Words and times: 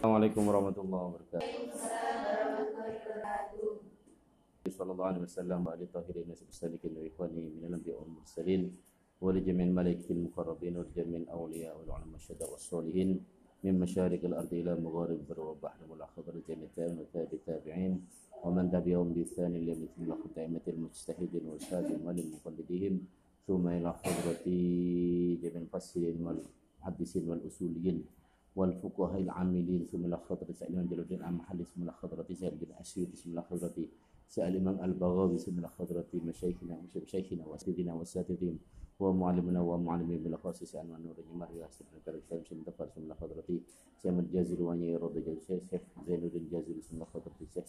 السلام 0.00 0.16
عليكم 0.16 0.42
ورحمة 0.48 0.78
الله 0.80 1.00
وبركاته. 1.12 1.52
صلى 4.80 4.90
الله 4.96 5.06
عليه 5.12 5.22
وسلم 5.28 5.60
وعلى 5.60 5.84
الطاهرين 5.92 6.24
والسالكين 6.24 6.92
وإخواني 6.96 7.52
من 7.60 7.68
الأنبياء 7.68 8.00
والمرسلين 8.00 8.62
ولجميع 9.20 9.66
الملائكة 9.66 10.08
المقربين 10.16 10.72
ولجميع 10.80 11.18
الأولياء 11.28 11.76
والعلماء 11.76 12.16
الشهداء 12.16 12.48
والصالحين 12.48 13.20
من 13.64 13.74
مشارق 13.80 14.24
الأرض 14.24 14.52
إلى 14.64 14.72
مغارب 14.80 15.20
البر 15.20 15.40
والبحر 15.40 15.80
والأخضر 15.90 16.32
جميع 16.48 16.68
التابعين 17.36 17.92
ومن 18.44 18.72
تبعهم 18.72 19.12
بإحسان 19.12 19.52
إلى 19.52 19.68
يوم 19.76 19.82
الدين 19.84 20.08
وختائمة 20.16 20.64
المجتهدين 20.68 21.44
والشاهدين 21.44 22.00
ولمقلدهم 22.08 22.94
ثم 23.46 23.64
إلى 23.68 23.90
حضرة 23.92 24.44
جميع 25.44 25.56
المفسرين 25.60 26.16
والمحدثين 26.24 27.24
والأصوليين 27.28 27.98
والفقهاء 28.56 29.20
العاملين 29.20 29.84
ثم 29.84 30.04
الخضر 30.04 30.52
سأل 30.52 30.68
الإمام 30.68 30.86
جلال 30.86 31.00
الدين 31.00 31.24
المحلي 31.24 31.64
ثم 31.64 31.82
الخضرة 31.82 32.26
سأل 32.32 32.52
الدين 32.52 32.68
الأسيوطي 32.70 33.16
ثم 33.16 33.38
الخضرة 33.38 33.86
سأل 34.28 34.56
الإمام 34.56 34.84
البغاوي 34.84 35.38
ثم 35.38 35.58
الخضرة 35.58 36.06
مشايخنا 36.14 36.82
مشايخنا 36.96 37.46
وأساتذتنا 37.46 37.94
وأساتذتهم 37.94 38.58
ومعلمنا 39.00 39.60
ومعلمي 39.60 40.16
بالأخص 40.18 40.64
سأل 40.64 40.86
من 40.86 41.02
نور 41.02 41.14
الجمار 41.18 41.48
وأحسن 41.54 41.84
الكرم 41.96 42.20
سلم 42.28 42.44
سلم 42.44 42.62
دفر 42.66 42.86
ثم 42.86 43.12
الخضرة 43.12 43.60
سأل 44.02 44.12
من 44.14 44.20
الجازر 44.20 44.62
وأن 44.62 44.96
رضي 44.96 45.20
جل 45.20 45.40
شيخ 45.40 45.80
زين 46.06 46.24
الدين 46.24 46.48
جازر 46.52 46.80
ثم 46.80 47.02
الخضرة 47.02 47.32
شيخ 47.54 47.64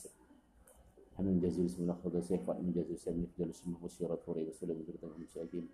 حمد 1.17 1.41
جازر 1.41 1.67
ثم 1.67 1.89
الخضرة 1.89 2.21
شيخ 2.21 2.41
فاطمة 2.41 2.71
جازر 2.71 2.95
سلم 2.95 3.27
جل 3.39 3.53
ثم 3.53 3.71
مسيرة 3.83 4.15
فريد 4.15 4.47
وسلم 4.49 4.83
جل 4.87 4.97
ثم 5.01 5.07
المشايخين 5.17 5.67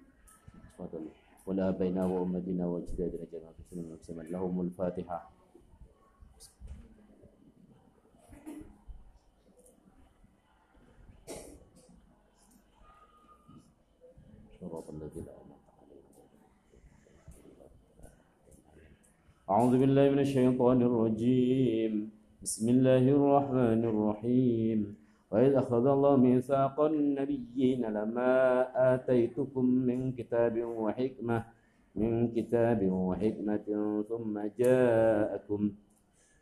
تفضلوا 0.77 1.11
ولآبائنا 1.47 2.05
وأمتنا 2.05 2.65
وأجدادنا 2.67 3.25
جميعا 3.31 3.53
بسم 3.59 3.79
الله 3.79 4.23
لهم 4.35 4.61
الفاتحة. 4.61 5.19
صراط 14.59 14.89
الذين 14.89 15.27
أنعمت 15.39 15.63
أعوذ 19.49 19.73
بالله 19.79 20.05
من 20.09 20.19
الشيطان 20.19 20.81
الرجيم. 20.81 21.93
بسم 22.43 22.65
الله 22.69 23.03
الرحمن 23.17 23.81
الرحيم. 23.91 25.06
وإذ 25.31 25.51
أخذ 25.53 25.85
الله 25.87 26.15
ميثاق 26.15 26.77
النبيين 26.81 27.81
لما 27.85 28.31
آتيتكم 28.93 29.65
من 29.65 30.11
كتاب 30.11 30.55
وحكمة 30.63 31.37
من 31.95 32.11
كتاب 32.31 32.79
وحكمة 32.91 33.67
ثم 34.09 34.33
جاءكم 34.59 35.61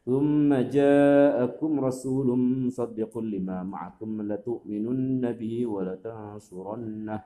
ثم 0.06 0.50
جاءكم 0.54 1.72
رسول 1.80 2.28
مصدق 2.38 3.14
لما 3.18 3.64
معكم 3.64 4.10
لتؤمنن 4.22 5.24
به 5.32 5.56
ولتنصرنه 5.66 7.22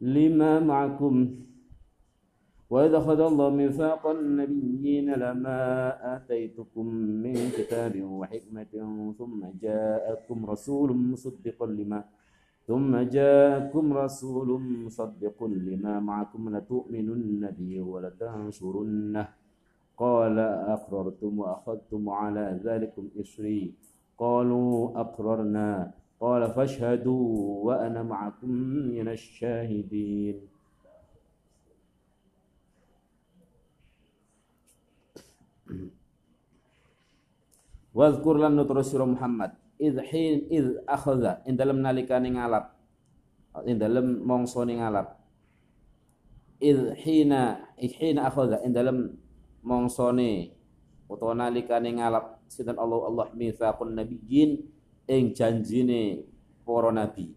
لما 0.00 0.52
معكم 0.60 1.14
وإذ 2.70 2.94
أخذ 2.94 3.20
الله 3.20 3.50
ميثاق 3.50 4.06
النبيين 4.06 5.14
لما 5.14 5.60
آتيتكم 6.16 6.86
من 7.24 7.34
كتاب 7.58 8.02
وحكمة 8.02 8.72
ثم 9.18 9.40
جاءكم 9.62 10.46
رسول 10.46 10.96
مصدق 10.96 11.64
لما 11.64 12.04
ثم 12.68 12.96
جاءكم 12.96 13.92
رسول 13.92 14.60
مصدق 14.60 15.44
لما 15.44 16.00
معكم 16.00 16.56
لتؤمنن 16.56 17.50
به 17.58 17.80
ولتنصرنه. 17.80 19.28
قال 19.96 20.38
أقررتم 20.76 21.38
وأخذتم 21.38 22.08
على 22.08 22.60
ذلكم 22.64 23.08
إصري. 23.20 23.74
قالوا 24.18 25.00
أقررنا. 25.00 25.92
قال 26.20 26.50
فاشهدوا 26.50 27.24
وأنا 27.64 28.02
معكم 28.02 28.50
من 28.92 29.08
الشاهدين. 29.08 30.57
Wadhkur 37.98 38.38
lan 38.38 38.54
nutrus 38.54 38.94
sira 38.94 39.02
Muhammad. 39.02 39.58
Id 39.82 39.98
hin 40.06 40.46
id 40.46 40.86
akhadha. 40.86 41.42
Ing 41.50 41.58
dalem 41.58 41.82
nalikane 41.82 42.30
ngalap. 42.30 42.78
Ing 43.66 43.74
dalem 43.74 44.22
mangsane 44.22 44.78
ngalap. 44.78 45.18
Id 46.62 46.94
hina 47.02 47.58
hina 47.74 48.30
akhadha. 48.30 48.62
Ing 48.62 48.70
dalem 48.70 49.18
mangsane 49.66 50.54
utawa 51.10 51.34
nalikane 51.34 51.98
ngalap. 51.98 52.38
Sinten 52.46 52.78
Allah 52.78 53.02
Allah 53.02 53.26
mitsaqun 53.34 53.98
nabiyyin. 53.98 54.62
Ing 55.10 55.34
janjine 55.34 56.22
para 56.62 56.94
nabi. 56.94 57.34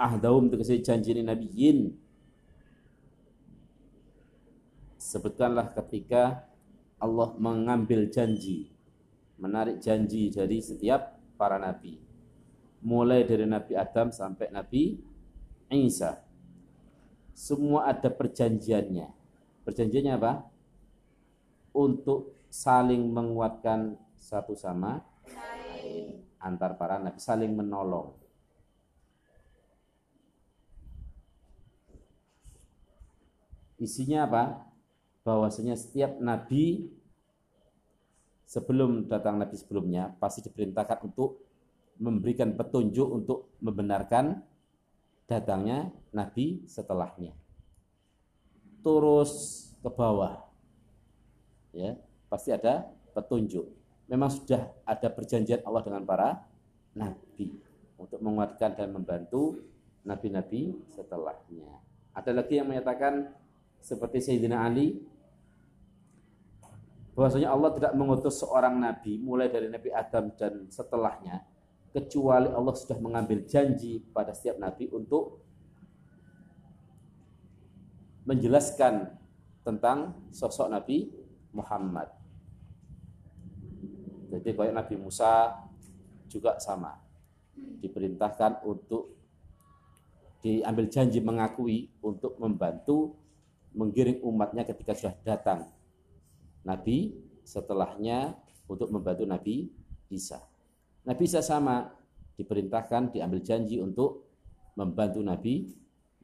Ahdahum 0.00 0.48
tegese 0.48 0.80
janjine 0.80 1.20
nabiyyin. 1.20 1.92
Sebutkanlah 4.96 5.76
ketika 5.76 6.49
Allah 7.00 7.32
mengambil 7.40 8.12
janji, 8.12 8.68
menarik 9.40 9.80
janji 9.80 10.28
dari 10.28 10.60
setiap 10.60 11.16
para 11.40 11.56
nabi. 11.56 11.96
Mulai 12.80 13.28
dari 13.28 13.44
Nabi 13.44 13.76
Adam 13.76 14.08
sampai 14.08 14.48
Nabi 14.48 14.96
Isa. 15.68 16.20
Semua 17.36 17.88
ada 17.88 18.08
perjanjiannya. 18.08 19.08
Perjanjiannya 19.64 20.12
apa? 20.16 20.48
Untuk 21.76 22.36
saling 22.48 23.04
menguatkan 23.12 23.96
satu 24.16 24.56
sama 24.56 25.00
lain 25.28 26.20
antar 26.40 26.74
para 26.80 26.96
nabi, 26.96 27.20
saling 27.20 27.52
menolong. 27.52 28.16
Isinya 33.80 34.28
apa? 34.28 34.69
Bahwasanya 35.30 35.78
setiap 35.78 36.18
nabi 36.18 36.90
sebelum 38.50 39.06
datang 39.06 39.38
nabi 39.38 39.54
sebelumnya 39.54 40.10
pasti 40.18 40.42
diperintahkan 40.42 41.06
untuk 41.06 41.46
memberikan 42.02 42.58
petunjuk 42.58 43.06
untuk 43.06 43.54
membenarkan 43.62 44.42
datangnya 45.30 45.94
nabi 46.10 46.66
setelahnya. 46.66 47.30
Terus 48.82 49.30
ke 49.78 49.86
bawah. 49.86 50.42
Ya, 51.70 51.94
pasti 52.26 52.50
ada 52.50 52.90
petunjuk. 53.14 53.70
Memang 54.10 54.34
sudah 54.34 54.66
ada 54.82 55.06
perjanjian 55.06 55.62
Allah 55.62 55.86
dengan 55.86 56.02
para 56.02 56.42
nabi 56.98 57.54
untuk 57.94 58.18
menguatkan 58.18 58.74
dan 58.74 58.90
membantu 58.90 59.62
nabi-nabi 60.02 60.74
setelahnya. 60.90 61.70
Ada 62.10 62.34
lagi 62.34 62.58
yang 62.58 62.66
menyatakan 62.66 63.30
seperti 63.78 64.18
Sayyidina 64.20 64.66
Ali 64.66 64.98
bahwasanya 67.20 67.52
Allah 67.52 67.76
tidak 67.76 67.92
mengutus 68.00 68.40
seorang 68.40 68.80
nabi 68.80 69.20
mulai 69.20 69.52
dari 69.52 69.68
Nabi 69.68 69.92
Adam 69.92 70.32
dan 70.40 70.72
setelahnya 70.72 71.44
kecuali 71.92 72.48
Allah 72.48 72.72
sudah 72.72 72.96
mengambil 72.96 73.44
janji 73.44 74.00
pada 74.00 74.32
setiap 74.32 74.56
nabi 74.56 74.88
untuk 74.88 75.44
menjelaskan 78.24 79.20
tentang 79.60 80.16
sosok 80.32 80.72
Nabi 80.72 81.12
Muhammad. 81.52 82.08
Jadi 84.30 84.54
kayak 84.54 84.76
Nabi 84.76 84.94
Musa 84.96 85.60
juga 86.30 86.56
sama. 86.62 86.94
Diperintahkan 87.82 88.62
untuk 88.62 89.18
diambil 90.40 90.86
janji 90.88 91.18
mengakui 91.18 91.90
untuk 92.00 92.38
membantu 92.38 93.18
menggiring 93.74 94.22
umatnya 94.22 94.62
ketika 94.62 94.94
sudah 94.94 95.14
datang 95.26 95.68
Nabi 96.64 97.16
setelahnya 97.44 98.36
untuk 98.68 98.92
membantu 98.92 99.24
Nabi 99.24 99.66
Isa. 100.12 100.38
Nabi 101.02 101.22
Isa 101.24 101.40
sama 101.40 101.90
diperintahkan 102.36 103.12
diambil 103.12 103.40
janji 103.42 103.80
untuk 103.80 104.28
membantu 104.76 105.20
Nabi 105.24 105.68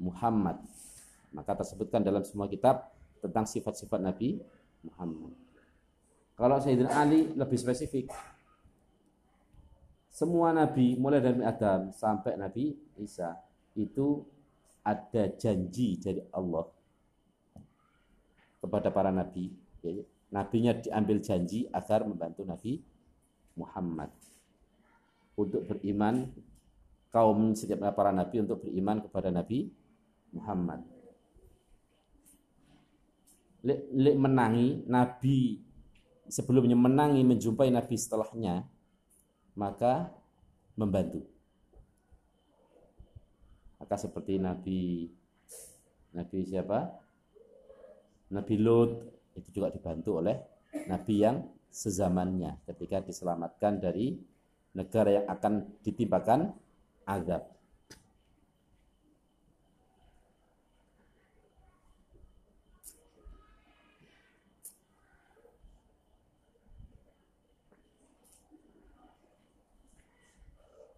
Muhammad. 0.01 0.61
Maka 1.33 1.59
tersebutkan 1.59 2.01
dalam 2.05 2.25
semua 2.25 2.49
kitab 2.49 2.89
tentang 3.21 3.45
sifat-sifat 3.49 4.01
Nabi 4.01 4.41
Muhammad. 4.87 5.35
Kalau 6.37 6.57
Sayyidina 6.61 6.93
Ali 6.93 7.33
lebih 7.33 7.57
spesifik. 7.57 8.13
Semua 10.17 10.49
nabi 10.49 10.97
mulai 10.97 11.21
dari 11.21 11.45
Adam 11.45 11.93
sampai 11.93 12.41
Nabi 12.41 12.73
Isa 12.97 13.37
itu 13.77 14.25
ada 14.81 15.29
janji 15.37 16.01
dari 16.01 16.25
Allah 16.33 16.65
kepada 18.65 18.89
para 18.89 19.13
nabi 19.13 19.53
nabinya 20.37 20.77
diambil 20.77 21.25
janji 21.25 21.65
agar 21.73 22.05
membantu 22.05 22.45
Nabi 22.45 22.85
Muhammad. 23.57 24.13
Untuk 25.33 25.65
beriman 25.65 26.29
kaum 27.09 27.57
setiap 27.57 27.89
para 27.97 28.13
nabi 28.13 28.45
untuk 28.45 28.61
beriman 28.61 29.01
kepada 29.01 29.33
Nabi 29.33 29.73
Muhammad. 30.37 30.85
lek, 33.67 34.15
menangi 34.15 34.87
nabi 34.87 35.59
sebelumnya 36.31 36.79
menangi 36.79 37.25
menjumpai 37.27 37.73
nabi 37.73 37.97
setelahnya 37.99 38.63
maka 39.57 40.13
membantu. 40.77 41.25
Maka 43.81 43.97
seperti 43.97 44.39
nabi 44.39 45.11
nabi 46.13 46.39
siapa? 46.45 46.95
Nabi 48.31 48.55
Lot 48.61 49.16
itu 49.37 49.61
juga 49.61 49.69
dibantu 49.69 50.25
oleh 50.25 50.37
nabi 50.89 51.23
yang 51.23 51.45
sezamannya 51.69 52.65
ketika 52.65 53.05
diselamatkan 53.05 53.79
dari 53.79 54.17
negara 54.73 55.23
yang 55.23 55.27
akan 55.29 55.53
ditimpakan 55.85 56.53
azab 57.05 57.57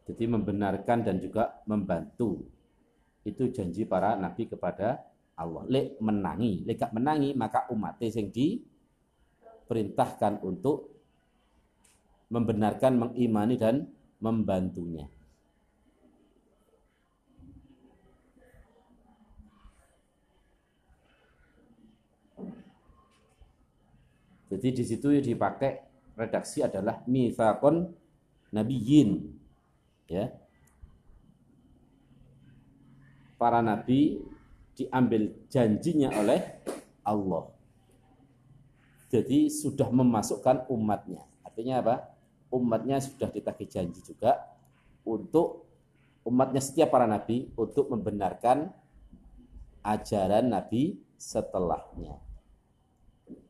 Jadi 0.09 0.25
membenarkan 0.25 1.05
dan 1.05 1.21
juga 1.21 1.61
membantu. 1.69 2.49
Itu 3.29 3.53
janji 3.53 3.85
para 3.85 4.17
nabi 4.17 4.49
kepada 4.49 5.05
Allah. 5.39 5.63
Lek 5.71 6.03
menangi, 6.03 6.67
lek 6.67 6.83
menangi 6.91 7.39
maka 7.39 7.71
umat 7.71 8.03
yang 8.03 8.35
diperintahkan 8.35 10.43
untuk 10.43 10.91
membenarkan, 12.29 12.99
mengimani 12.99 13.57
dan 13.57 13.89
membantunya. 14.19 15.07
Jadi 24.49 24.81
di 24.81 24.85
situ 24.85 25.13
dipakai 25.13 25.77
redaksi 26.17 26.65
adalah 26.65 27.05
mitsaqon 27.05 27.93
nabiyyin 28.49 29.29
ya 30.09 30.33
para 33.37 33.61
nabi 33.61 34.25
diambil 34.79 35.35
janjinya 35.51 36.15
oleh 36.15 36.39
Allah. 37.03 37.51
Jadi 39.11 39.51
sudah 39.51 39.91
memasukkan 39.91 40.71
umatnya. 40.71 41.27
Artinya 41.43 41.83
apa? 41.83 41.97
Umatnya 42.55 43.03
sudah 43.03 43.29
ditagih 43.29 43.67
janji 43.67 44.01
juga 44.07 44.39
untuk 45.03 45.67
umatnya 46.23 46.63
setiap 46.63 46.95
para 46.95 47.11
nabi 47.11 47.51
untuk 47.59 47.91
membenarkan 47.91 48.71
ajaran 49.83 50.47
nabi 50.47 51.01
setelahnya. 51.19 52.17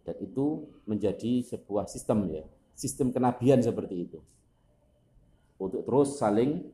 Dan 0.03 0.17
itu 0.25 0.67
menjadi 0.89 1.45
sebuah 1.45 1.87
sistem 1.87 2.27
ya, 2.33 2.43
sistem 2.73 3.13
kenabian 3.13 3.61
seperti 3.61 4.09
itu 4.09 4.19
untuk 5.59 5.83
terus 5.83 6.17
saling 6.17 6.65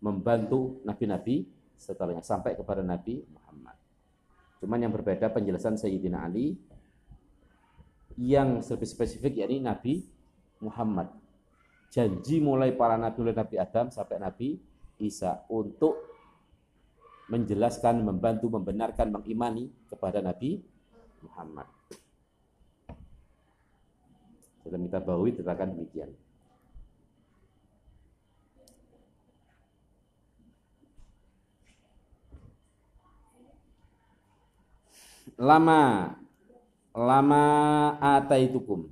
membantu 0.00 0.80
nabi-nabi 0.82 1.46
setelahnya 1.76 2.24
sampai 2.24 2.56
kepada 2.56 2.80
Nabi 2.80 3.22
Muhammad. 3.28 3.76
Cuman 4.62 4.78
yang 4.78 4.94
berbeda 4.94 5.26
penjelasan 5.34 5.74
Sayyidina 5.74 6.22
Ali 6.22 6.54
yang 8.14 8.62
lebih 8.62 8.86
spesifik 8.86 9.42
yakni 9.42 9.58
Nabi 9.58 10.06
Muhammad. 10.62 11.10
Janji 11.90 12.38
mulai 12.38 12.70
para 12.70 12.94
nabi 12.94 13.26
mulai 13.26 13.34
Nabi 13.34 13.58
Adam 13.58 13.90
sampai 13.90 14.22
Nabi 14.22 14.48
Isa 15.02 15.42
untuk 15.50 15.98
menjelaskan, 17.26 18.06
membantu, 18.06 18.54
membenarkan, 18.54 19.10
mengimani 19.10 19.66
kepada 19.90 20.22
Nabi 20.22 20.62
Muhammad. 21.26 21.66
Dalam 24.62 24.86
kita 24.86 25.02
bawi 25.02 25.34
tetapkan 25.34 25.74
demikian. 25.74 26.14
Lama. 35.38 36.12
Lama 36.92 37.44
ataitukum. 37.96 38.84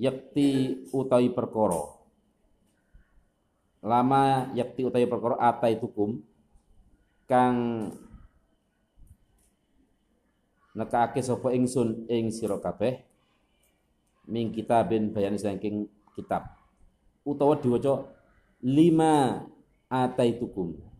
Yakti 0.00 0.82
utawi 0.90 1.30
perkara 1.30 1.94
lama 3.84 4.48
yakti 4.56 4.88
utawi 4.88 5.04
perkara 5.04 5.36
ataitukum. 5.36 6.24
Kang 7.28 7.56
nekake 10.72 11.20
sapa 11.20 11.52
ingsun 11.52 12.08
ing 12.08 12.32
sira 12.32 12.56
kabeh. 12.56 13.04
Ming 14.24 14.48
kitabin 14.56 15.12
bayan 15.12 15.36
saking 15.36 15.84
kitab. 16.16 16.56
Utawa 17.20 17.60
diwaca 17.60 18.08
lima 18.64 19.44
ataitukum 19.92 20.93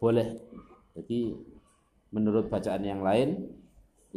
boleh. 0.00 0.36
Jadi 0.96 1.32
menurut 2.12 2.48
bacaan 2.48 2.84
yang 2.84 3.04
lain 3.04 3.52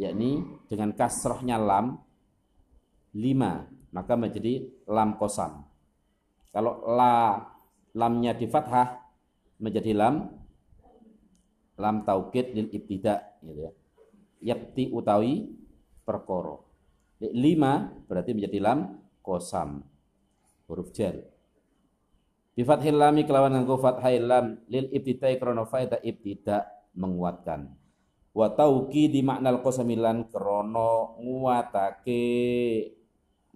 yakni 0.00 0.40
dengan 0.70 0.96
kasrohnya 0.96 1.60
lam 1.60 2.00
lima 3.12 3.68
maka 3.90 4.14
menjadi 4.14 4.64
lam 4.86 5.18
kosam. 5.18 5.66
Kalau 6.50 6.82
la 6.94 7.42
lamnya 7.94 8.34
di 8.34 8.46
fathah 8.46 9.02
menjadi 9.58 9.92
lam 9.94 10.30
lam 11.76 11.96
taukid 12.06 12.54
lil 12.54 12.70
ibtida 12.70 13.38
gitu 13.42 13.60
ya. 13.66 13.72
Yakti 14.40 14.88
utawi 14.94 15.52
perkoro. 16.06 16.64
Lima 17.20 17.92
berarti 18.08 18.32
menjadi 18.32 18.58
lam 18.62 18.78
kosam 19.20 19.84
huruf 20.64 20.94
jar. 20.96 21.18
Bi 22.60 22.68
fathil 22.68 23.00
lami 23.00 23.24
kelawan 23.24 23.56
nganggo 23.56 23.80
fathai 23.80 24.20
lam 24.20 24.60
lil 24.68 24.92
ibtidai 24.92 25.40
krana 25.40 25.64
faida 25.64 25.96
ibtida 26.04 26.68
menguatkan. 26.92 27.72
Wa 28.36 28.52
tauqi 28.52 29.08
di 29.08 29.24
makna 29.24 29.56
qasamilan 29.64 30.28
krana 30.28 31.16
nguatake 31.16 32.20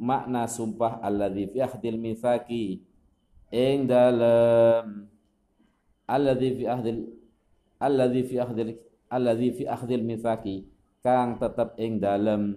makna 0.01 0.49
sumpah 0.49 1.05
alladzi 1.05 1.53
fi 1.53 1.59
ahdil 1.61 2.01
mitsaqi 2.01 2.81
ing 3.53 3.85
dalem. 3.85 5.05
Alladzi 6.09 6.49
fi 6.57 6.65
ahdil 6.65 7.05
alladzi 7.77 8.23
fi 8.25 8.35
ahdil 8.41 8.73
alladzi 9.13 9.49
fi 9.53 9.65
ahdil 9.69 10.01
mitsaqi 10.01 10.65
kang 11.05 11.37
tetep 11.37 11.77
ing 11.77 12.01
dalem. 12.01 12.57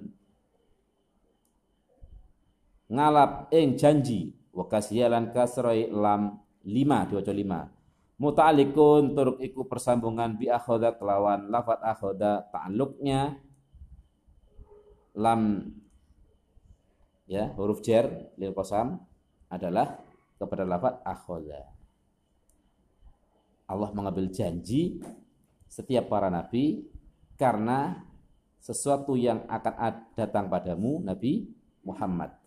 Ngalap 2.88 3.52
ing 3.52 3.76
janji 3.76 4.37
wa 4.58 4.66
kasyalan 4.66 5.30
kasroi 5.30 5.94
lam 5.94 6.42
lima 6.66 7.06
diwaca 7.06 7.30
lima. 7.30 7.70
Muta'alikun 8.18 9.14
turuk 9.14 9.38
iku 9.38 9.70
persambungan 9.70 10.34
bi 10.34 10.50
akhoda 10.50 10.98
kelawan 10.98 11.54
lafat 11.54 11.78
akhoda 11.86 12.50
ta'aluknya 12.50 13.38
lam 15.14 15.70
ya 17.30 17.54
huruf 17.54 17.86
jer 17.86 18.34
lil 18.42 18.58
kosam 18.58 18.98
adalah 19.46 20.02
kepada 20.42 20.66
lafat 20.66 20.98
akhoda. 21.06 21.62
Allah 23.70 23.94
mengambil 23.94 24.34
janji 24.34 24.98
setiap 25.70 26.10
para 26.10 26.34
nabi 26.34 26.90
karena 27.38 28.02
sesuatu 28.58 29.14
yang 29.14 29.46
akan 29.46 30.18
datang 30.18 30.50
padamu 30.50 30.98
Nabi 31.06 31.46
Muhammad 31.86 32.47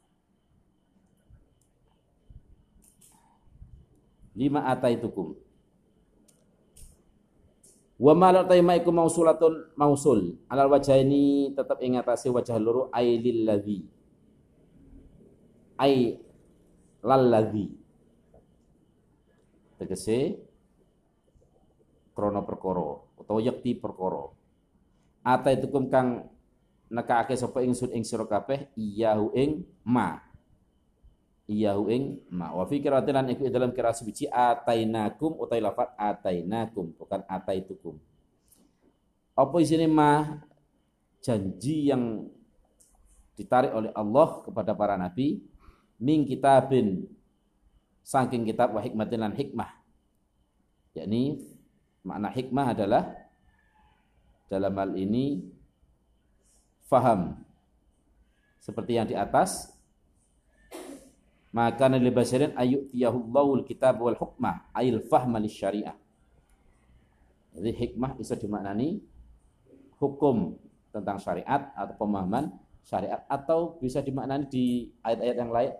lima 4.34 4.66
ataitukum. 4.70 5.34
Wa 8.00 8.12
ma 8.16 8.32
la 8.32 8.48
taimaikum 8.48 8.96
mausulatun 8.96 9.76
mausul. 9.76 10.40
Alal 10.48 10.72
wajah 10.72 10.96
ini 10.96 11.52
tetap 11.52 11.84
ingatasi 11.84 12.32
wajah 12.32 12.56
luru 12.56 12.88
ailil 12.94 13.44
ladzi 13.44 13.84
ai 15.80 16.20
ladzi 17.04 17.72
tegese 19.80 20.36
krono 22.12 22.44
perkoro 22.44 23.16
utawa 23.16 23.40
yakti 23.40 23.80
perkoro 23.80 24.36
ataitukum 25.24 25.88
kang 25.88 26.28
nekake 26.92 27.32
sapa 27.36 27.64
ingsun 27.64 27.96
ing 27.96 28.04
sira 28.04 28.28
kabeh? 28.28 28.68
Iyahu 28.76 29.32
ing 29.32 29.64
ma 29.84 30.29
iyahu 31.50 31.90
ing 31.90 32.02
ma. 32.30 32.54
Wa 32.54 32.62
fi 32.70 32.78
lan 32.78 33.26
iku 33.34 33.50
dalam 33.50 33.74
qiraat 33.74 33.98
suci 33.98 34.30
atainakum 34.30 35.34
utai 35.42 35.58
lafat 35.58 35.90
atainakum 35.98 36.94
bukan 36.94 37.26
ataitukum. 37.26 37.98
Apa 39.34 39.56
isine 39.58 39.90
ma? 39.90 40.38
Janji 41.20 41.90
yang 41.90 42.30
ditarik 43.36 43.74
oleh 43.76 43.92
Allah 43.92 44.40
kepada 44.40 44.72
para 44.72 44.96
nabi 44.96 45.44
min 46.00 46.24
kitabin 46.24 47.04
saking 48.00 48.48
kitab 48.48 48.72
wa 48.72 48.80
hikmatin 48.80 49.20
lan 49.20 49.34
hikmah. 49.36 49.68
Yakni 50.96 51.44
makna 52.00 52.32
hikmah 52.32 52.66
adalah 52.72 53.04
dalam 54.48 54.72
hal 54.72 54.96
ini 54.96 55.44
faham 56.88 57.38
seperti 58.58 58.96
yang 58.96 59.06
di 59.06 59.14
atas 59.14 59.79
maka 61.50 61.90
nabi 61.90 62.10
basyarin 62.14 62.54
ayyutiyahullahu 62.54 63.66
kitab 63.66 63.98
wal 63.98 64.14
hukmah 64.14 64.70
ayil 64.74 65.02
fahma 65.06 65.42
syariah 65.46 65.98
jadi 67.50 67.70
hikmah 67.74 68.14
bisa 68.14 68.38
dimaknani 68.38 69.02
hukum 69.98 70.54
tentang 70.94 71.18
syariat 71.18 71.70
atau 71.74 71.94
pemahaman 71.98 72.54
syariat 72.86 73.26
atau 73.26 73.76
bisa 73.82 74.00
dimaknani 74.00 74.46
di 74.46 74.66
ayat-ayat 75.02 75.36
yang 75.36 75.52
lain 75.52 75.72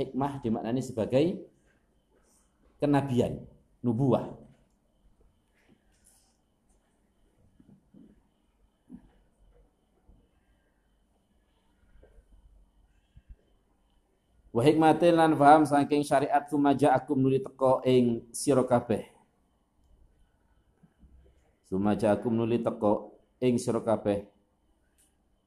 hikmah 0.00 0.40
dimaknani 0.40 0.80
sebagai 0.80 1.52
kenabian, 2.82 3.38
nubuah. 3.78 4.41
Wa 14.52 14.60
hikmatin 14.60 15.16
lan 15.16 15.32
faham 15.32 15.64
saking 15.64 16.04
syariat 16.04 16.44
sumaja 16.44 16.92
akum 16.92 17.16
nuli 17.16 17.40
teko 17.40 17.80
ing 17.88 18.28
sira 18.36 18.60
kabeh. 18.68 19.08
Sumaja 21.72 22.12
akum 22.12 22.36
nuli 22.36 22.60
teko 22.60 23.16
ing 23.40 23.56
sira 23.56 23.80
kabeh 23.80 24.28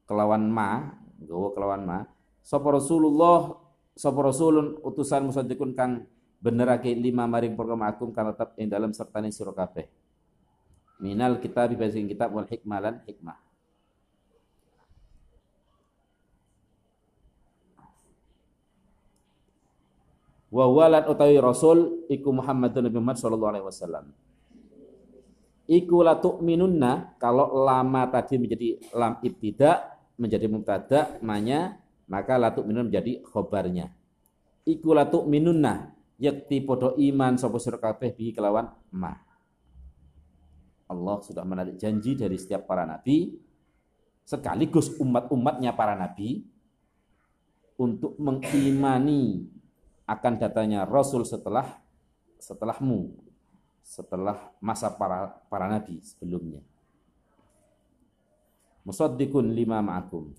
kelawan 0.06 0.46
ma, 0.50 0.90
gawa 1.22 1.54
kelawan 1.54 1.82
ma. 1.86 1.98
Sapa 2.42 2.74
Rasulullah 2.74 3.58
sapa 3.94 4.20
Rasulun 4.22 4.78
utusan 4.82 5.26
musaddiqun 5.30 5.74
kang 5.74 6.06
benerake 6.38 6.94
lima 6.94 7.26
maring 7.26 7.58
program 7.58 7.82
akum 7.86 8.10
kang 8.14 8.30
tetep 8.34 8.54
ing 8.58 8.70
dalam 8.70 8.90
sertane 8.90 9.30
sira 9.30 9.54
kabeh. 9.54 9.86
Minal 10.98 11.38
kitab 11.38 11.70
bibasing 11.70 12.10
kitab 12.10 12.34
wal 12.34 12.46
hikmah 12.46 12.78
lan 12.82 12.94
hikmah. 13.06 13.45
Wa 20.56 20.72
walan 20.72 21.04
utawi 21.04 21.36
rasul 21.36 22.08
iku 22.08 22.32
Muhammadun 22.32 22.88
Nabi 22.88 22.96
Muhammad 22.96 23.20
sallallahu 23.20 23.52
alaihi 23.52 23.66
wasallam. 23.68 24.08
Iku 25.68 26.00
la 26.00 26.16
tu'minunna 26.16 27.20
kalau 27.20 27.60
lama 27.66 28.08
tadi 28.08 28.40
menjadi 28.40 28.80
lam 28.96 29.20
ibtida 29.20 30.00
menjadi 30.16 30.48
mubtada 30.48 31.20
manya 31.20 31.76
maka 32.08 32.40
la 32.40 32.56
tu'minun 32.56 32.88
menjadi 32.88 33.20
khobarnya. 33.20 33.92
Iku 34.64 34.96
la 34.96 35.04
tu'minunna 35.04 35.92
yakti 36.16 36.64
podo 36.64 36.96
iman 36.96 37.36
sapa 37.36 37.60
sira 37.60 37.76
kabeh 37.76 38.16
bi 38.16 38.32
kelawan 38.32 38.72
ma. 38.96 39.12
Allah 40.86 41.18
sudah 41.20 41.44
menarik 41.44 41.76
janji 41.76 42.16
dari 42.16 42.38
setiap 42.38 42.64
para 42.64 42.86
nabi 42.86 43.36
sekaligus 44.22 44.94
umat-umatnya 45.02 45.74
para 45.74 45.98
nabi 45.98 46.46
untuk 47.74 48.14
mengimani 48.22 49.50
akan 50.06 50.32
datanya 50.38 50.86
Rasul 50.86 51.26
setelah 51.26 51.82
setelahmu, 52.38 53.10
setelah 53.82 54.54
masa 54.62 54.88
para 54.94 55.34
para 55.50 55.66
nabi 55.66 55.98
sebelumnya. 56.06 56.62
Musaddiqun 58.86 59.50
lima 59.50 59.82
ma'akum. 59.82 60.30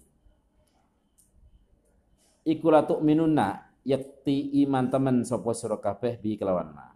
Iku 2.47 2.67
la 2.71 2.87
tu'minunna 2.87 3.47
yakti 3.83 4.63
iman 4.63 4.87
temen 4.87 5.27
sapa 5.27 5.51
sira 5.51 5.75
kabeh 5.75 6.15
bi 6.15 6.39
kelawan 6.39 6.71
ma. 6.71 6.95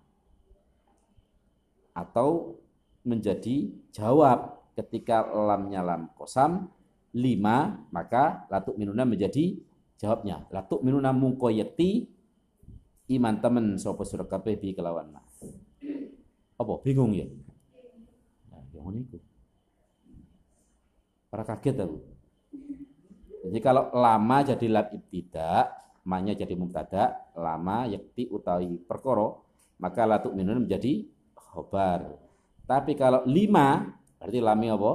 Atau 1.91 2.55
menjadi 3.03 3.67
jawab 3.91 4.63
ketika 4.79 5.27
lamnya 5.27 5.83
lam 5.83 6.07
kosam 6.15 6.71
lima 7.11 7.83
maka 7.91 8.47
latuk 8.47 8.79
minuna 8.79 9.03
menjadi 9.03 9.59
jawabnya 9.99 10.47
latuk 10.47 10.79
minuna 10.79 11.11
mungko 11.11 11.51
yakti 11.51 12.07
iman 13.17 13.35
temen 13.43 13.65
sapa 13.75 14.03
sira 14.07 14.23
kabeh 14.23 14.55
bi 14.55 14.71
kelawan 14.71 15.11
ma. 15.11 15.21
Apa 16.55 16.73
bingung 16.85 17.11
ya? 17.17 17.25
Nah, 18.53 18.61
yang 18.71 18.93
niku. 18.93 19.17
Para 21.31 21.43
kaget 21.47 21.81
aku. 21.81 21.99
Jadi 23.41 23.59
kalau 23.59 23.89
lama 23.89 24.37
jadi 24.45 24.67
lam 24.69 24.87
ibtida, 24.93 25.73
manya 26.05 26.37
jadi 26.37 26.53
mubtada, 26.53 27.33
lama 27.33 27.89
yakti 27.89 28.29
utawi 28.29 28.77
perkoro, 28.77 29.49
maka 29.81 30.05
latuk 30.05 30.37
minun 30.37 30.67
menjadi 30.67 31.09
khobar. 31.33 32.05
Tapi 32.69 32.93
kalau 32.93 33.25
lima, 33.25 33.97
berarti 34.21 34.39
lami 34.39 34.67
apa? 34.69 34.93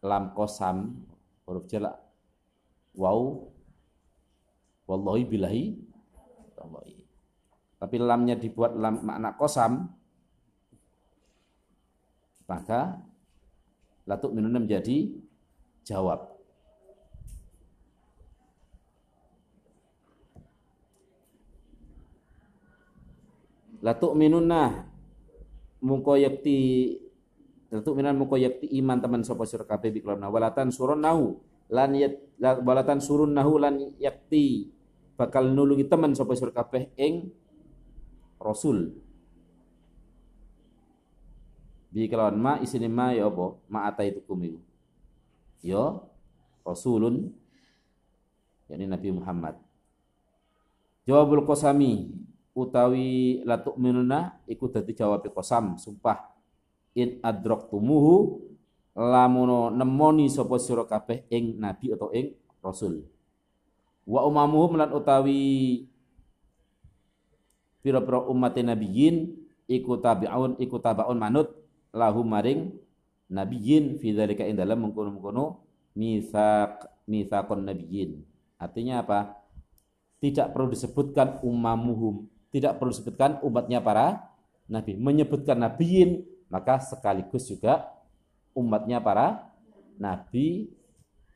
Lam 0.00 0.32
kosam, 0.32 1.04
huruf 1.44 1.68
jelak. 1.68 2.00
Wow, 2.96 3.52
wallahi 4.88 5.22
bilahi, 5.28 5.64
wallahi 6.56 6.99
tapi 7.80 7.96
lamnya 7.96 8.36
dibuat 8.36 8.76
lam 8.76 9.00
makna 9.00 9.32
kosam, 9.40 9.88
maka 12.44 13.00
latuk 14.04 14.36
minunnya 14.36 14.60
menjadi 14.60 15.16
jawab. 15.88 16.28
Latuk 23.80 24.12
minunna 24.12 24.84
mungko 25.80 26.20
yakti 26.20 27.00
latuk 27.72 27.96
minan 27.96 28.20
mungko 28.20 28.36
yakti 28.36 28.68
iman 28.76 29.00
teman 29.00 29.24
sapa 29.24 29.48
sira 29.48 29.64
kabeh 29.64 29.88
bi 29.88 30.04
walatan 30.04 30.68
surun 30.68 31.00
nahu 31.00 31.40
lan 31.72 31.96
yat 31.96 32.12
walatan 32.60 33.00
surun 33.00 33.32
nahu 33.32 33.56
lan 33.56 33.80
yakti. 33.96 34.68
Bakal 35.16 35.48
nulungi 35.56 35.88
teman 35.88 36.12
sapa 36.12 36.36
sira 36.36 36.52
kabeh 36.52 36.92
ing 37.00 37.32
rasul. 38.40 38.96
Bi 41.92 42.08
kelawan 42.08 42.38
ma 42.40 42.52
isine 42.64 42.88
ma 42.88 43.12
ya 43.12 43.28
apa? 43.28 43.60
Ma 43.68 43.86
ataitukum 43.86 44.38
iku 44.46 44.60
ya 45.60 46.00
rasulun. 46.64 47.28
Yakni 48.70 48.86
Nabi 48.86 49.08
Muhammad. 49.10 49.58
Jawabul 51.04 51.42
qasami 51.42 52.14
utawi 52.54 53.42
la 53.42 53.58
tu'minuna 53.58 54.46
iku 54.46 54.70
dadi 54.70 54.94
jawab 54.94 55.26
qasam 55.34 55.74
sumpah. 55.74 56.30
In 56.94 57.22
adraktumuhu 57.22 58.38
lamuno 58.94 59.70
nemoni 59.70 60.26
sapa 60.26 60.58
sira 60.58 60.82
kabeh 60.86 61.26
ing 61.30 61.58
nabi 61.58 61.94
atau 61.94 62.10
ing 62.14 62.34
rasul. 62.62 63.06
Wa 64.06 64.26
umamuhum 64.26 64.78
lan 64.78 64.90
utawi 64.90 65.86
pira-pira 67.80 68.24
umat 68.28 68.56
nabiyyin 68.56 69.36
iku 69.68 70.00
tabi'un 70.00 70.56
iku 70.60 70.76
tabaun 70.80 71.16
manut 71.16 71.52
lahum 71.90 72.26
maring 72.28 72.74
nabiyyin 73.30 73.96
fi 73.98 74.12
dzalika 74.14 74.44
ing 74.44 74.58
dalam 74.58 74.82
mengkono-mengkono 74.84 75.62
misaq 75.94 76.86
misaqon. 77.06 77.66
Artinya 78.60 79.02
apa? 79.02 79.40
Tidak 80.20 80.52
perlu 80.52 80.68
disebutkan 80.68 81.40
umamuhum, 81.40 82.28
tidak 82.52 82.76
perlu 82.76 82.92
disebutkan 82.92 83.40
umatnya 83.40 83.80
para 83.80 84.30
nabi. 84.68 84.94
Menyebutkan 85.00 85.56
nabiyyin 85.56 86.22
maka 86.52 86.82
sekaligus 86.82 87.48
juga 87.48 87.88
umatnya 88.52 89.00
para 89.00 89.48
nabi 89.96 90.68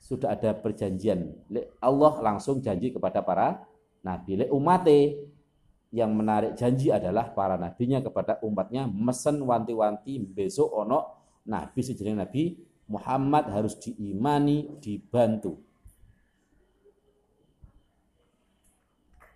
sudah 0.05 0.37
ada 0.37 0.53
perjanjian. 0.53 1.33
Allah 1.81 2.13
langsung 2.21 2.61
janji 2.61 2.93
kepada 2.93 3.25
para 3.25 3.65
nabi. 4.05 4.45
Le 4.45 4.47
umate 4.53 5.17
yang 5.95 6.11
menarik 6.11 6.59
janji 6.59 6.91
adalah 6.91 7.31
para 7.31 7.55
nabinya 7.55 8.03
kepada 8.03 8.43
umatnya 8.43 8.91
mesen 8.91 9.39
wanti-wanti 9.39 10.19
besok 10.27 10.67
ono 10.83 10.99
nabi 11.47 11.81
sejenis 11.87 12.19
nabi 12.19 12.59
Muhammad 12.85 13.49
harus 13.49 13.81
diimani, 13.81 14.77
dibantu. 14.77 15.57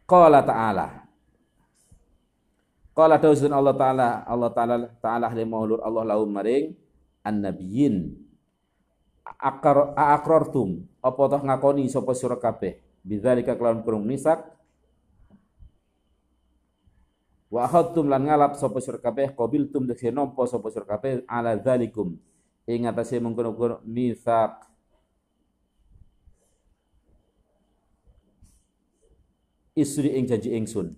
Qala 0.04 0.44
ta'ala. 0.44 0.88
Qala 2.92 3.16
dawsun 3.16 3.52
Allah 3.52 3.74
ta'ala, 3.76 4.08
Allah 4.24 4.50
ta'ala 4.52 4.76
ta'ala 5.00 5.24
ahli 5.32 5.44
maulur 5.48 5.80
Allah 5.80 6.04
lahu 6.04 6.28
maring 6.28 6.76
an-nabiyyin. 7.24 8.16
Akar 9.38 9.92
akrartum 9.94 10.88
apa 11.04 11.22
toh 11.28 11.40
ngakoni 11.44 11.86
sapa 11.92 12.16
sira 12.16 12.40
kabeh 12.40 12.80
bidzalika 13.04 13.54
kelawan 13.54 13.84
kurung 13.84 14.08
nisak 14.08 14.40
Wa 17.48 17.64
akhadtum 17.64 18.12
lan 18.12 18.28
ngalap 18.28 18.60
sapa 18.60 18.76
sira 18.84 19.00
kabeh 19.00 19.32
qabiltum 19.32 19.88
tegese 19.88 20.12
nampa 20.12 20.44
sapa 20.44 20.68
sira 20.68 20.84
kabeh 20.84 21.24
ala 21.24 21.56
zalikum 21.56 22.20
ing 22.68 22.84
atase 22.84 23.16
mengkono-kono 23.16 23.80
mitsaq. 23.88 24.68
Isri 29.72 30.12
ing 30.20 30.28
janji 30.28 30.52
ingsun. 30.52 30.92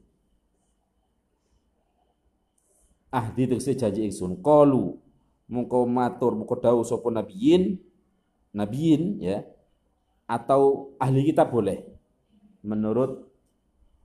Ahdi 3.14 3.46
tegese 3.46 3.78
janji 3.78 4.02
ingsun. 4.10 4.42
Qalu 4.42 4.98
mengko 5.46 5.86
matur 5.86 6.34
mengko 6.34 6.58
dawuh 6.58 6.82
sapa 6.82 7.14
nabiyin 7.14 7.78
nabiyin 8.50 9.22
ya 9.22 9.46
atau 10.26 10.94
ahli 10.98 11.30
kitab 11.30 11.54
boleh. 11.54 11.86
Menurut 12.66 13.29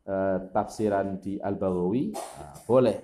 uh, 0.05 0.37
tafsiran 0.53 1.17
di 1.19 1.41
Al-Baghawi 1.41 2.13
nah, 2.13 2.55
boleh. 2.65 2.97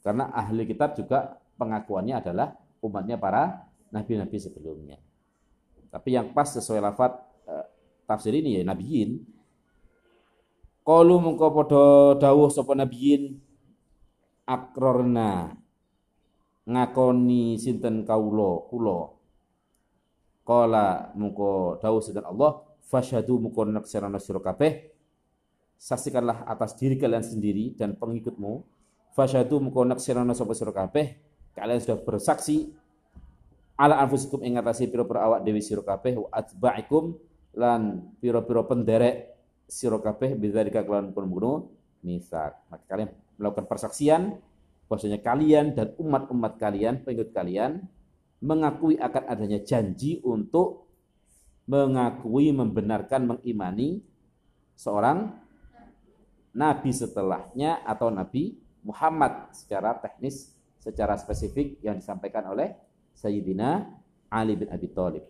Karena 0.00 0.32
ahli 0.32 0.64
kitab 0.64 0.96
juga 0.96 1.36
pengakuannya 1.60 2.14
adalah 2.16 2.56
umatnya 2.80 3.20
para 3.20 3.68
nabi-nabi 3.92 4.36
sebelumnya. 4.40 4.96
Tapi 5.90 6.14
yang 6.16 6.32
pas 6.32 6.48
sesuai 6.48 6.80
lafat 6.80 7.12
uh, 7.46 7.66
tafsir 8.06 8.34
ini 8.34 8.60
ya 8.60 8.62
nabiyin. 8.64 9.20
Qalu 10.80 11.14
mengko 11.20 11.46
padha 11.52 11.84
dawuh 12.18 12.48
sapa 12.48 12.72
nabiyin? 12.74 13.38
Akrorna 14.48 15.54
ngakoni 16.66 17.60
sinten 17.60 18.02
kaulo 18.02 18.66
kulo? 18.72 19.20
Qala 20.42 21.14
mengko 21.14 21.78
dawuh 21.78 22.02
sinten 22.02 22.26
Allah 22.26 22.64
fasyadu 22.80 23.38
mengko 23.38 23.68
naksirana 23.68 24.18
sira 24.18 24.42
kabeh 24.42 24.89
saksikanlah 25.80 26.44
atas 26.44 26.76
diri 26.76 27.00
kalian 27.00 27.24
sendiri 27.24 27.72
dan 27.72 27.96
pengikutmu. 27.96 28.60
Fasyadu 29.16 29.64
mengko 29.64 29.88
naksirana 29.88 30.36
sapa 30.36 30.52
sira 30.52 30.76
kabeh. 30.76 31.16
Kalian 31.56 31.80
sudah 31.80 31.98
bersaksi. 32.04 32.76
Ala 33.80 33.96
anfusikum 34.04 34.44
ing 34.44 34.60
ngatasi 34.60 34.92
pira-pira 34.92 35.24
awak 35.24 35.40
dewi 35.40 35.64
sira 35.64 35.80
kabeh. 35.80 36.20
Wa 36.20 36.28
atba'ikum 36.36 37.16
lan 37.56 38.12
pira-pira 38.20 38.60
penderek 38.68 39.32
sira 39.64 39.96
kabeh. 39.96 40.36
Bidzalika 40.36 40.84
kelawan 40.84 41.16
pun 41.16 41.26
misak. 42.04 42.60
Maka 42.68 42.84
kalian 42.84 43.10
melakukan 43.40 43.64
persaksian 43.64 44.36
bahwasanya 44.84 45.24
kalian 45.24 45.72
dan 45.72 45.96
umat-umat 45.96 46.60
kalian 46.60 47.00
pengikut 47.00 47.32
kalian 47.32 47.88
mengakui 48.44 49.00
akan 49.00 49.22
adanya 49.32 49.62
janji 49.64 50.20
untuk 50.26 50.90
mengakui 51.70 52.50
membenarkan 52.50 53.30
mengimani 53.30 54.02
seorang 54.74 55.30
nabi 56.50 56.90
setelahnya 56.90 57.82
atau 57.86 58.10
nabi 58.10 58.58
Muhammad 58.82 59.52
secara 59.52 59.94
teknis 59.98 60.56
secara 60.80 61.14
spesifik 61.20 61.76
yang 61.84 62.00
disampaikan 62.00 62.48
oleh 62.48 62.72
Sayyidina 63.12 63.84
Ali 64.32 64.56
bin 64.56 64.72
Abi 64.72 64.88
Thalib. 64.88 65.24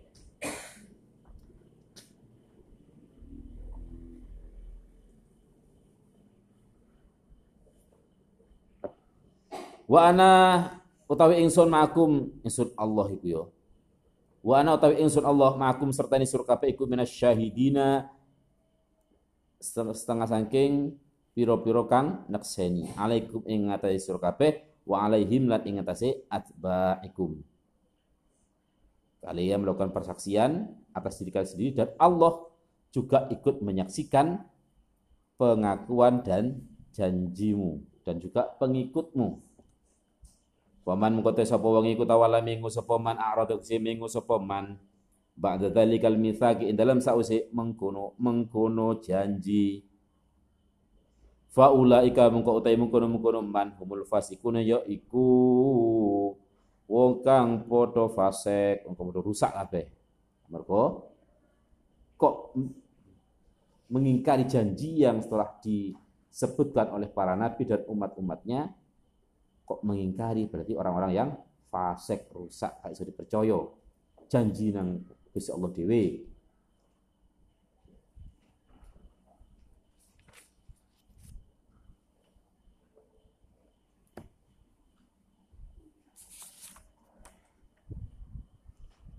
Wa 9.90 10.14
ana 10.14 10.30
utawi 11.10 11.42
ingsun 11.42 11.66
ma'akum 11.66 12.30
ingsun 12.46 12.70
Allah 12.78 13.10
iku 13.10 13.26
ya. 13.26 13.42
Wa 14.38 14.62
ana 14.62 14.78
utawi 14.78 15.02
ingsun 15.02 15.26
Allah 15.26 15.58
ma'akum 15.58 15.90
serta 15.90 16.14
ni 16.14 16.30
sur 16.30 16.46
kabeh 16.46 16.70
iku 16.70 16.86
minasyahidina 16.86 18.06
setengah 19.58 20.30
saking 20.30 20.94
piro-piro 21.40 21.88
kang 21.88 22.28
nakseni 22.28 22.92
alaikum 23.00 23.40
ing 23.48 23.72
sur 23.96 24.20
kabeh 24.20 24.60
wa 24.84 25.08
alaihim 25.08 25.48
lan 25.48 25.64
ing 25.64 25.80
atase 25.80 26.28
atba'ikum. 26.28 27.40
Kalian 29.24 29.64
melakukan 29.64 29.88
persaksian 29.88 30.68
atas 30.92 31.16
diri 31.16 31.32
kalian 31.32 31.48
sendiri 31.48 31.70
dan 31.72 31.88
Allah 31.96 32.44
juga 32.92 33.24
ikut 33.32 33.64
menyaksikan 33.64 34.44
pengakuan 35.40 36.20
dan 36.20 36.60
janjimu 36.92 37.80
dan 38.04 38.20
juga 38.20 38.52
pengikutmu. 38.60 39.40
Waman 40.84 41.16
mengkote 41.16 41.48
sapa 41.48 41.64
wong 41.64 41.88
iku 41.88 42.04
tawala 42.04 42.44
minggu 42.44 42.68
sapa 42.68 43.00
man 43.00 43.16
a'radu 43.16 43.56
minggu 43.80 44.04
sapa 44.12 44.36
man 44.36 44.76
ba'da 45.32 45.72
dzalikal 45.72 46.20
mitsaqi 46.20 46.76
dalam 46.76 47.00
sause 47.00 47.48
mengkono 47.56 48.12
mengkono 48.20 49.00
janji 49.00 49.88
faulaika 51.50 52.30
mengko 52.30 52.62
utai 52.62 52.78
mengkono 52.78 53.10
mengkono 53.10 53.42
man 53.42 53.74
humul 53.78 54.06
fasikuna 54.06 54.62
ya 54.62 54.82
iku. 54.86 55.26
Wong 56.90 57.22
kang 57.22 57.70
padha 57.70 58.10
fasik 58.10 58.82
wong 58.86 58.94
padha 58.98 59.20
rusak 59.22 59.52
kabeh. 59.54 59.86
Mergo 60.50 61.10
kok 62.18 62.54
mengingkari 63.90 64.46
janji 64.46 65.02
yang 65.02 65.22
setelah 65.22 65.58
disebutkan 65.62 66.94
oleh 66.94 67.10
para 67.10 67.34
nabi 67.38 67.66
dan 67.66 67.86
umat-umatnya 67.86 68.70
kok 69.66 69.80
mengingkari? 69.86 70.50
Berarti 70.50 70.74
orang-orang 70.74 71.12
yang 71.14 71.30
fasik 71.70 72.26
rusak 72.34 72.82
gak 72.82 72.90
bisa 72.90 73.06
dipercaya. 73.06 73.58
Janji 74.30 74.70
nang 74.74 75.06
Gusti 75.30 75.50
Allah 75.50 75.70
dewe 75.70 76.29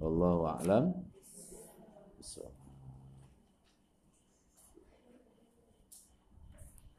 والله 0.02 0.48
أعلم. 0.48 1.11